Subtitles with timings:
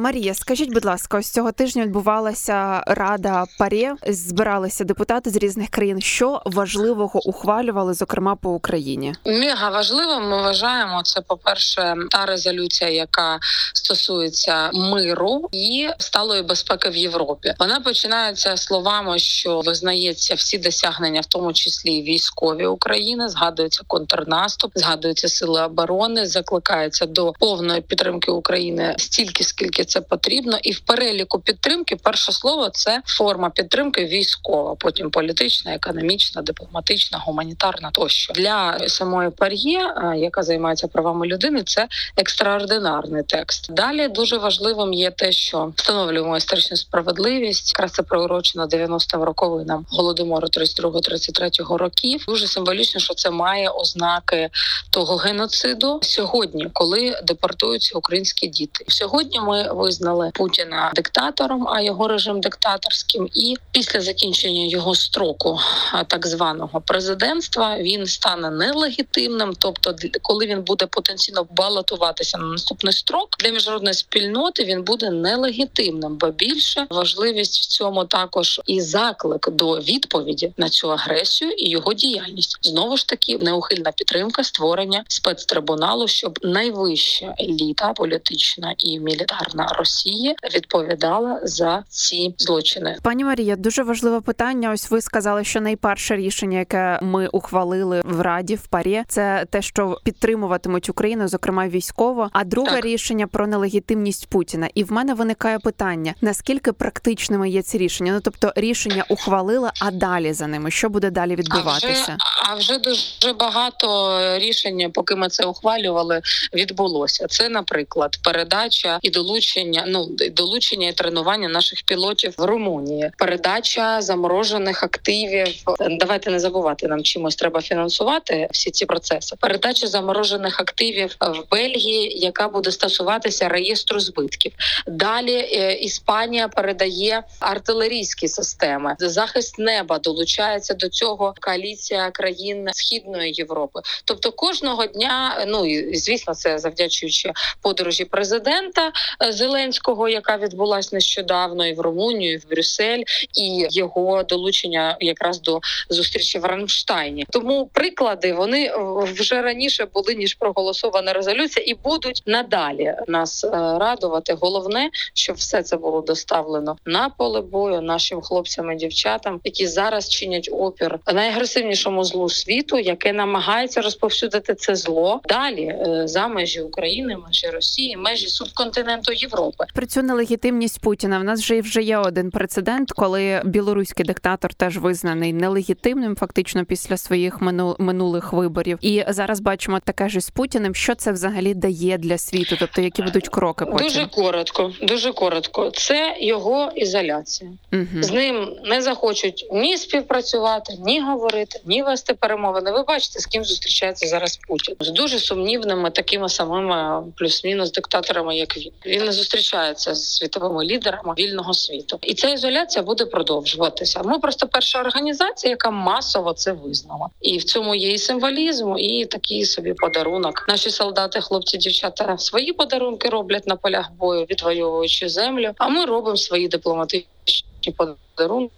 [0.00, 6.00] Марія, скажіть, будь ласка, ось цього тижня відбувалася рада ПАРЄ, збиралися депутати з різних країн.
[6.00, 9.14] Що важливого ухвалювали, зокрема по Україні?
[9.26, 11.20] Мега важливим ми вважаємо це.
[11.20, 13.38] По перше, та резолюція, яка
[13.74, 17.54] стосується миру і сталої безпеки в Європі.
[17.58, 23.28] Вона починається словами, що визнається всі досягнення, в тому числі військові України.
[23.28, 30.72] Згадується контрнаступ, згадуються сили оборони, закликається до повної підтримки України стільки, скільки це потрібно, і
[30.72, 38.32] в переліку підтримки перше слово це форма підтримки військова, потім політична, економічна, дипломатична, гуманітарна тощо
[38.32, 41.62] для самої пар'є, яка займається правами людини.
[41.62, 43.72] Це екстраординарний текст.
[43.72, 47.72] Далі дуже важливим є те, що встановлюємо історичну справедливість.
[47.72, 52.24] Якраз це приурочено 90-м роковинам голодомору 32-33 років.
[52.28, 54.50] Дуже символічно, що це має ознаки
[54.90, 58.84] того геноциду сьогодні, коли депортуються українські діти.
[58.88, 63.28] Сьогодні ми визнали Путіна диктатором, а його режим диктаторським.
[63.34, 65.58] І після закінчення його строку,
[66.06, 69.54] так званого президентства, він стане нелегітимним.
[69.58, 76.16] Тобто, коли він буде потенційно балотуватися на наступний строк для міжнародної спільноти, він буде нелегітимним,
[76.16, 81.94] бо більше важливість в цьому також і заклик до відповіді на цю агресію і його
[81.94, 90.34] діяльність знову ж таки неухильна підтримка створення спецтрибуналу, щоб найвища еліта політична і мілітарна Росії
[90.54, 92.96] відповідала за ці злочини.
[93.02, 94.72] Пані Марія, дуже важливе питання.
[94.72, 99.62] Ось ви сказали, що найперше рішення, яке ми ухвалили в Раді в парі, це те,
[99.62, 102.30] що підтримуватимуть Україну, зокрема військово.
[102.32, 102.84] А друге так.
[102.84, 104.68] рішення про нелегітимність Путіна.
[104.74, 108.12] І в мене виникає питання: наскільки практичними є ці рішення?
[108.12, 112.16] Ну тобто рішення ухвалили, а далі за ними що буде далі відбуватися?
[112.18, 116.22] А вже, а вже дуже багато рішень, поки ми це ухвалювали,
[116.54, 117.26] відбулося.
[117.26, 124.82] Це, наприклад, передача і долучення, ну долучення і тренування наших пілотів в Румунії, передача заморожених
[124.84, 125.46] активів.
[125.90, 129.36] Давайте не забувати нам чимось треба фінансувати всі ці процеси.
[129.40, 134.52] Передача заморожених активів в Бельгії, яка буде стосуватися реєстру збитків.
[134.86, 138.96] Далі е, Іспанія передає артилерійські системи.
[138.98, 143.80] Захист неба долучається до цього коаліція країн східної Європи.
[144.04, 147.32] Тобто кожного дня, ну і звісно, це завдячуючи
[147.62, 153.02] подорожі президента е, Зеленського, яка відбулася нещодавно і в Румунію, і в Брюссель,
[153.34, 157.26] і його долучення якраз до зустрічі в Рамштайні.
[157.30, 158.72] Тому приклади вони
[159.02, 164.36] вже раніше були ніж проголосована резолюція, і будуть надалі нас е, радувати.
[164.40, 170.08] Головне, щоб все це було доставлено на поле бою нашим хлопцям і дівчатам, які зараз
[170.08, 177.16] чинять опір найагресивнішому злу світу, яке намагається розповсюдити це зло далі е, за межі України,
[177.16, 179.29] межі Росії, межі субконтиненту Європи.
[179.74, 184.78] Про цю нелегітимність Путіна в нас вже вже є один прецедент, коли білоруський диктатор теж
[184.78, 187.40] визнаний нелегітимним, фактично після своїх
[187.78, 188.78] минулих виборів.
[188.80, 190.74] І зараз бачимо таке ж з Путіним.
[190.74, 192.56] Що це взагалі дає для світу?
[192.58, 193.86] Тобто, які будуть кроки потім?
[193.86, 195.70] дуже коротко, дуже коротко.
[195.70, 197.50] Це його ізоляція.
[197.72, 198.02] Угу.
[198.02, 202.70] З ним не захочуть ні співпрацювати, ні говорити, ні вести перемовини.
[202.70, 208.56] Ви бачите, з ким зустрічається зараз Путін з дуже сумнівними такими самими плюс-мінус диктаторами, як
[208.56, 208.72] він.
[208.86, 214.02] Він зустрічається з світовими лідерами вільного світу, і ця ізоляція буде продовжуватися.
[214.02, 219.06] Ми просто перша організація, яка масово це визнала, і в цьому є і символізм, і
[219.06, 220.44] такий собі подарунок.
[220.48, 225.50] Наші солдати, хлопці, дівчата свої подарунки роблять на полях бою, відвоюючи землю.
[225.58, 228.54] А ми робимо свої дипломатичні подарунки.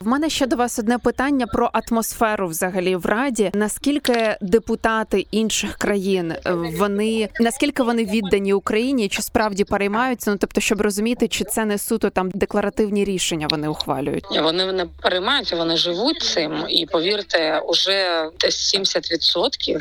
[0.00, 3.50] В мене ще до вас одне питання про атмосферу взагалі в раді.
[3.54, 6.34] Наскільки депутати інших країн
[6.78, 10.30] вони наскільки вони віддані Україні, чи справді переймаються?
[10.30, 14.24] Ну тобто, щоб розуміти, чи це не суто там декларативні рішення вони ухвалюють?
[14.42, 19.80] Вони не переймаються, вони живуть цим, і повірте, уже десь 70%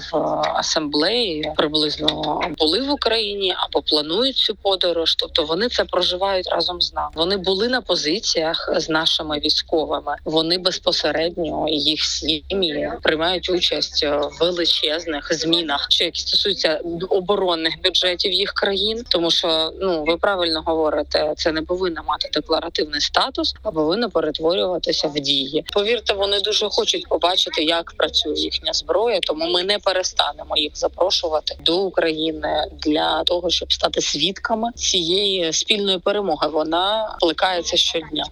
[0.56, 5.16] асамблеї приблизно були в Україні або планують цю подорож.
[5.16, 7.10] Тобто вони це проживають разом з нами.
[7.16, 9.40] Вони були на позиціях з нашими
[9.86, 10.16] військовими.
[10.26, 18.54] Вони безпосередньо їх сім'ї приймають участь в величезних змінах, що які стосуються оборонних бюджетів їх
[18.54, 24.10] країн, тому що ну ви правильно говорите, це не повинно мати декларативний статус, а повинно
[24.10, 25.66] перетворюватися в дії.
[25.74, 31.58] Повірте, вони дуже хочуть побачити, як працює їхня зброя, тому ми не перестанемо їх запрошувати
[31.66, 36.48] до України для того, щоб стати свідками цієї спільної перемоги.
[36.48, 38.24] Вона плекається щодня.